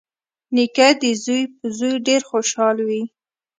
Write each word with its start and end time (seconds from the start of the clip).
نیکه 0.55 0.87
د 1.01 1.03
زوی 1.23 1.41
په 1.55 1.65
زوی 1.77 1.95
ډېر 2.07 2.21
خوشحال 2.29 2.77
وي. 2.87 3.01